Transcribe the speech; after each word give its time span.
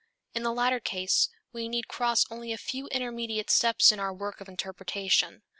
In 0.33 0.41
the 0.41 0.51
latter 0.51 0.79
case 0.79 1.29
we 1.53 1.69
need 1.69 1.87
cross 1.87 2.25
only 2.31 2.51
a 2.51 2.57
few 2.57 2.87
intermediate 2.87 3.51
steps 3.51 3.91
in 3.91 3.99
our 3.99 4.11
work 4.11 4.41
of 4.41 4.49
interpretation. 4.49 5.43